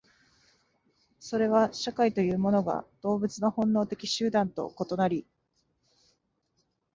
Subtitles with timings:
[1.19, 5.27] それは社会というものが動物の本能的集団と異なり、